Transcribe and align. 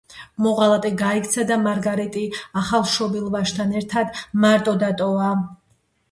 მოღალატე 0.43 0.89
გაიქცა 0.99 1.43
და 1.49 1.57
მარგარეტი 1.65 2.23
ახალშობილ 2.61 3.27
ვაჟთან 3.35 3.75
ერთად 3.81 4.17
მარტო 4.47 4.75
დატოვა. 4.85 5.29